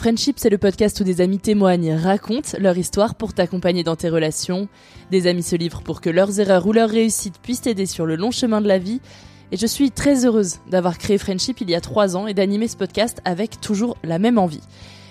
Friendship, 0.00 0.38
c'est 0.38 0.48
le 0.48 0.56
podcast 0.56 0.98
où 1.00 1.04
des 1.04 1.20
amis 1.20 1.38
témoignent, 1.38 1.92
racontent 1.92 2.56
leur 2.58 2.78
histoire 2.78 3.14
pour 3.14 3.34
t'accompagner 3.34 3.84
dans 3.84 3.96
tes 3.96 4.08
relations. 4.08 4.66
Des 5.10 5.26
amis 5.26 5.42
se 5.42 5.56
livrent 5.56 5.82
pour 5.82 6.00
que 6.00 6.08
leurs 6.08 6.40
erreurs 6.40 6.66
ou 6.66 6.72
leurs 6.72 6.88
réussites 6.88 7.38
puissent 7.42 7.60
t'aider 7.60 7.84
sur 7.84 8.06
le 8.06 8.16
long 8.16 8.30
chemin 8.30 8.62
de 8.62 8.66
la 8.66 8.78
vie. 8.78 9.02
Et 9.52 9.58
je 9.58 9.66
suis 9.66 9.90
très 9.90 10.24
heureuse 10.24 10.60
d'avoir 10.70 10.96
créé 10.96 11.18
Friendship 11.18 11.60
il 11.60 11.68
y 11.68 11.74
a 11.74 11.82
trois 11.82 12.16
ans 12.16 12.26
et 12.26 12.32
d'animer 12.32 12.66
ce 12.66 12.78
podcast 12.78 13.20
avec 13.26 13.60
toujours 13.60 13.98
la 14.02 14.18
même 14.18 14.38
envie. 14.38 14.62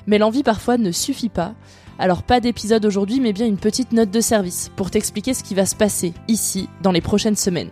Mais 0.07 0.17
l'envie 0.17 0.41
parfois 0.41 0.79
ne 0.79 0.91
suffit 0.91 1.29
pas. 1.29 1.53
Alors 1.99 2.23
pas 2.23 2.39
d'épisode 2.39 2.83
aujourd'hui, 2.83 3.19
mais 3.19 3.31
bien 3.31 3.45
une 3.45 3.57
petite 3.57 3.91
note 3.91 4.09
de 4.09 4.21
service 4.21 4.71
pour 4.75 4.89
t'expliquer 4.89 5.35
ce 5.35 5.43
qui 5.43 5.53
va 5.53 5.67
se 5.67 5.75
passer 5.75 6.15
ici 6.27 6.67
dans 6.81 6.91
les 6.91 7.01
prochaines 7.01 7.35
semaines. 7.35 7.69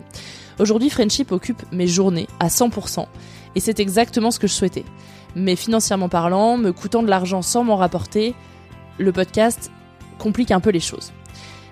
Aujourd'hui, 0.60 0.92
Friendship 0.92 1.32
occupe 1.32 1.64
mes 1.72 1.88
journées 1.88 2.28
à 2.40 2.48
100%, 2.48 3.06
et 3.58 3.60
c'est 3.60 3.80
exactement 3.80 4.30
ce 4.30 4.38
que 4.38 4.46
je 4.46 4.54
souhaitais. 4.54 4.86
Mais 5.36 5.56
financièrement 5.56 6.10
parlant, 6.10 6.58
me 6.58 6.72
coûtant 6.72 7.02
de 7.02 7.10
l'argent 7.10 7.42
sans 7.42 7.64
m'en 7.64 7.76
rapporter, 7.76 8.36
le 9.00 9.12
podcast 9.12 9.72
complique 10.20 10.52
un 10.52 10.60
peu 10.60 10.70
les 10.70 10.80
choses. 10.80 11.12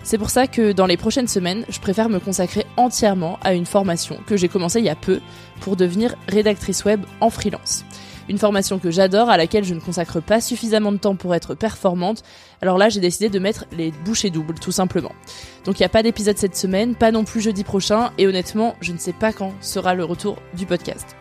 C'est 0.02 0.18
pour 0.18 0.32
ça 0.32 0.48
que 0.48 0.72
dans 0.72 0.88
les 0.88 0.98
prochaines 0.98 1.28
semaines, 1.28 1.64
je 1.70 1.80
préfère 1.80 2.10
me 2.10 2.20
consacrer 2.20 2.66
entièrement 2.76 3.38
à 3.44 3.54
une 3.54 3.68
formation 3.68 4.18
que 4.26 4.36
j'ai 4.36 4.48
commencée 4.48 4.80
il 4.80 4.86
y 4.86 4.90
a 4.90 4.96
peu 4.96 5.22
pour 5.60 5.76
devenir 5.76 6.16
rédactrice 6.28 6.86
web 6.86 7.06
en 7.22 7.30
freelance. 7.30 7.86
Une 8.30 8.40
formation 8.40 8.80
que 8.80 8.90
j'adore, 8.90 9.30
à 9.30 9.38
laquelle 9.38 9.64
je 9.64 9.76
ne 9.76 9.80
consacre 9.80 10.24
pas 10.24 10.42
suffisamment 10.42 10.92
de 10.92 10.98
temps 10.98 11.16
pour 11.16 11.36
être 11.36 11.54
performante. 11.54 12.24
Alors 12.64 12.80
là, 12.80 12.90
j'ai 12.90 13.00
décidé 13.00 13.30
de 13.30 13.38
mettre 13.38 13.66
les 13.78 13.92
bouchées 13.92 14.32
doubles, 14.32 14.58
tout 14.60 14.72
simplement. 14.72 15.12
Donc 15.66 15.80
il 15.80 15.84
n'y 15.84 15.86
a 15.86 15.90
pas 15.90 16.02
d'épisode 16.02 16.40
cette 16.40 16.58
semaine, 16.58 16.96
pas 16.96 17.12
non 17.12 17.26
plus 17.26 17.42
jeudi 17.42 17.64
prochain, 17.64 18.10
et 18.18 18.26
honnêtement, 18.26 18.74
je 18.82 18.92
ne 18.92 18.98
sais 18.98 19.14
pas 19.14 19.34
quand 19.34 19.54
sera 19.62 19.94
le 19.94 20.04
retour 20.04 20.38
du 20.56 20.66
podcast. 20.66 21.16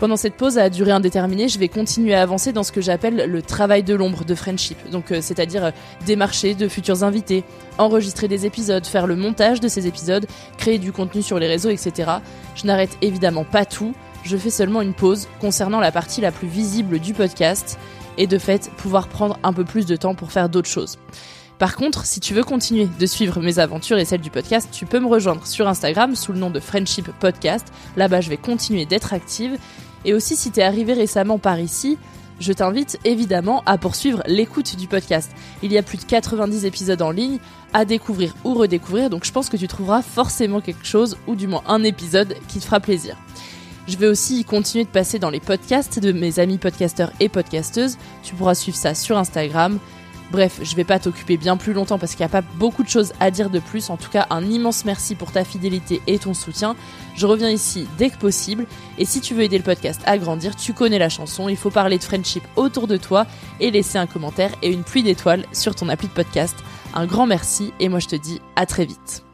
Pendant 0.00 0.16
cette 0.16 0.34
pause 0.34 0.56
à 0.56 0.70
durée 0.70 0.92
indéterminée, 0.92 1.48
je 1.48 1.58
vais 1.58 1.68
continuer 1.68 2.14
à 2.14 2.22
avancer 2.22 2.54
dans 2.54 2.62
ce 2.62 2.72
que 2.72 2.80
j'appelle 2.80 3.30
le 3.30 3.42
travail 3.42 3.82
de 3.82 3.92
l'ombre 3.92 4.24
de 4.24 4.34
Friendship. 4.34 4.78
Donc, 4.90 5.12
euh, 5.12 5.18
c'est-à-dire 5.20 5.66
euh, 5.66 5.70
démarcher 6.06 6.54
de 6.54 6.68
futurs 6.68 7.04
invités, 7.04 7.44
enregistrer 7.76 8.26
des 8.26 8.46
épisodes, 8.46 8.86
faire 8.86 9.06
le 9.06 9.14
montage 9.14 9.60
de 9.60 9.68
ces 9.68 9.86
épisodes, 9.86 10.24
créer 10.56 10.78
du 10.78 10.90
contenu 10.90 11.20
sur 11.20 11.38
les 11.38 11.46
réseaux, 11.46 11.68
etc. 11.68 12.12
Je 12.54 12.66
n'arrête 12.66 12.96
évidemment 13.02 13.44
pas 13.44 13.66
tout. 13.66 13.92
Je 14.24 14.38
fais 14.38 14.48
seulement 14.48 14.80
une 14.80 14.94
pause 14.94 15.28
concernant 15.38 15.80
la 15.80 15.92
partie 15.92 16.22
la 16.22 16.32
plus 16.32 16.48
visible 16.48 16.98
du 16.98 17.12
podcast 17.12 17.78
et 18.16 18.26
de 18.26 18.38
fait 18.38 18.70
pouvoir 18.78 19.06
prendre 19.06 19.38
un 19.42 19.52
peu 19.52 19.64
plus 19.64 19.84
de 19.84 19.96
temps 19.96 20.14
pour 20.14 20.32
faire 20.32 20.48
d'autres 20.48 20.70
choses. 20.70 20.96
Par 21.58 21.76
contre, 21.76 22.06
si 22.06 22.20
tu 22.20 22.32
veux 22.32 22.42
continuer 22.42 22.88
de 22.98 23.04
suivre 23.04 23.38
mes 23.42 23.58
aventures 23.58 23.98
et 23.98 24.06
celles 24.06 24.22
du 24.22 24.30
podcast, 24.30 24.70
tu 24.72 24.86
peux 24.86 24.98
me 24.98 25.06
rejoindre 25.06 25.46
sur 25.46 25.68
Instagram 25.68 26.16
sous 26.16 26.32
le 26.32 26.38
nom 26.38 26.48
de 26.48 26.58
Friendship 26.58 27.10
Podcast. 27.20 27.66
Là-bas, 27.98 28.22
je 28.22 28.30
vais 28.30 28.38
continuer 28.38 28.86
d'être 28.86 29.12
active. 29.12 29.58
Et 30.04 30.14
aussi, 30.14 30.36
si 30.36 30.50
t'es 30.50 30.62
arrivé 30.62 30.92
récemment 30.92 31.38
par 31.38 31.58
ici, 31.60 31.98
je 32.40 32.52
t'invite 32.52 32.98
évidemment 33.04 33.62
à 33.66 33.76
poursuivre 33.76 34.22
l'écoute 34.26 34.76
du 34.76 34.86
podcast. 34.86 35.30
Il 35.62 35.72
y 35.72 35.78
a 35.78 35.82
plus 35.82 35.98
de 35.98 36.04
90 36.04 36.64
épisodes 36.64 37.02
en 37.02 37.10
ligne 37.10 37.38
à 37.74 37.84
découvrir 37.84 38.34
ou 38.44 38.54
redécouvrir, 38.54 39.10
donc 39.10 39.24
je 39.24 39.32
pense 39.32 39.50
que 39.50 39.58
tu 39.58 39.68
trouveras 39.68 40.02
forcément 40.02 40.60
quelque 40.60 40.86
chose, 40.86 41.18
ou 41.26 41.36
du 41.36 41.46
moins 41.46 41.62
un 41.68 41.84
épisode 41.84 42.34
qui 42.48 42.58
te 42.58 42.64
fera 42.64 42.80
plaisir. 42.80 43.16
Je 43.86 43.96
vais 43.96 44.06
aussi 44.06 44.44
continuer 44.44 44.84
de 44.84 44.90
passer 44.90 45.18
dans 45.18 45.30
les 45.30 45.40
podcasts 45.40 45.98
de 45.98 46.12
mes 46.12 46.38
amis 46.38 46.58
podcasteurs 46.58 47.12
et 47.20 47.28
podcasteuses. 47.28 47.98
Tu 48.22 48.34
pourras 48.34 48.54
suivre 48.54 48.76
ça 48.76 48.94
sur 48.94 49.18
Instagram. 49.18 49.78
Bref, 50.30 50.60
je 50.62 50.76
vais 50.76 50.84
pas 50.84 51.00
t'occuper 51.00 51.36
bien 51.36 51.56
plus 51.56 51.72
longtemps 51.72 51.98
parce 51.98 52.12
qu'il 52.14 52.24
n'y 52.24 52.30
a 52.30 52.40
pas 52.40 52.46
beaucoup 52.56 52.84
de 52.84 52.88
choses 52.88 53.12
à 53.18 53.32
dire 53.32 53.50
de 53.50 53.58
plus. 53.58 53.90
En 53.90 53.96
tout 53.96 54.10
cas, 54.10 54.28
un 54.30 54.44
immense 54.44 54.84
merci 54.84 55.16
pour 55.16 55.32
ta 55.32 55.44
fidélité 55.44 56.00
et 56.06 56.18
ton 56.18 56.34
soutien. 56.34 56.76
Je 57.16 57.26
reviens 57.26 57.50
ici 57.50 57.88
dès 57.98 58.10
que 58.10 58.16
possible. 58.16 58.66
Et 58.98 59.04
si 59.04 59.20
tu 59.20 59.34
veux 59.34 59.42
aider 59.42 59.58
le 59.58 59.64
podcast 59.64 60.00
à 60.06 60.18
grandir, 60.18 60.54
tu 60.54 60.72
connais 60.72 60.98
la 60.98 61.08
chanson. 61.08 61.48
Il 61.48 61.56
faut 61.56 61.70
parler 61.70 61.98
de 61.98 62.04
friendship 62.04 62.44
autour 62.54 62.86
de 62.86 62.96
toi 62.96 63.26
et 63.58 63.72
laisser 63.72 63.98
un 63.98 64.06
commentaire 64.06 64.52
et 64.62 64.70
une 64.70 64.84
pluie 64.84 65.02
d'étoiles 65.02 65.44
sur 65.52 65.74
ton 65.74 65.88
appli 65.88 66.06
de 66.06 66.12
podcast. 66.12 66.56
Un 66.94 67.06
grand 67.06 67.26
merci 67.26 67.72
et 67.80 67.88
moi 67.88 67.98
je 67.98 68.08
te 68.08 68.16
dis 68.16 68.40
à 68.54 68.66
très 68.66 68.84
vite. 68.84 69.24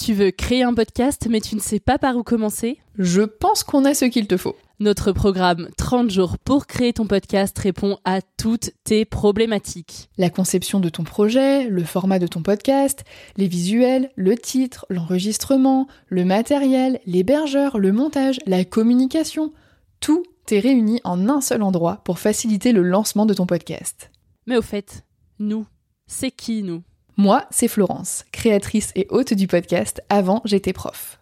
Tu 0.00 0.14
veux 0.14 0.30
créer 0.30 0.62
un 0.62 0.74
podcast 0.74 1.26
mais 1.28 1.40
tu 1.40 1.54
ne 1.56 1.60
sais 1.60 1.78
pas 1.78 1.98
par 1.98 2.16
où 2.16 2.22
commencer? 2.22 2.78
Je 2.98 3.22
pense 3.22 3.64
qu'on 3.64 3.84
a 3.84 3.92
ce 3.92 4.06
qu'il 4.06 4.26
te 4.26 4.36
faut. 4.36 4.56
Notre 4.82 5.12
programme 5.12 5.68
30 5.76 6.10
jours 6.10 6.38
pour 6.38 6.66
créer 6.66 6.92
ton 6.92 7.06
podcast 7.06 7.56
répond 7.56 7.98
à 8.04 8.20
toutes 8.20 8.72
tes 8.82 9.04
problématiques. 9.04 10.10
La 10.18 10.28
conception 10.28 10.80
de 10.80 10.88
ton 10.88 11.04
projet, 11.04 11.68
le 11.68 11.84
format 11.84 12.18
de 12.18 12.26
ton 12.26 12.42
podcast, 12.42 13.04
les 13.36 13.46
visuels, 13.46 14.10
le 14.16 14.36
titre, 14.36 14.84
l'enregistrement, 14.90 15.86
le 16.08 16.24
matériel, 16.24 16.98
l'hébergeur, 17.06 17.78
le 17.78 17.92
montage, 17.92 18.40
la 18.44 18.64
communication, 18.64 19.52
tout 20.00 20.24
est 20.50 20.58
réuni 20.58 21.00
en 21.04 21.28
un 21.28 21.40
seul 21.40 21.62
endroit 21.62 22.00
pour 22.04 22.18
faciliter 22.18 22.72
le 22.72 22.82
lancement 22.82 23.24
de 23.24 23.34
ton 23.34 23.46
podcast. 23.46 24.10
Mais 24.48 24.56
au 24.56 24.62
fait, 24.62 25.04
nous, 25.38 25.64
c'est 26.08 26.32
qui 26.32 26.64
nous? 26.64 26.82
Moi, 27.16 27.46
c'est 27.52 27.68
Florence, 27.68 28.24
créatrice 28.32 28.90
et 28.96 29.06
hôte 29.10 29.32
du 29.32 29.46
podcast 29.46 30.02
Avant 30.08 30.42
j'étais 30.44 30.72
prof. 30.72 31.21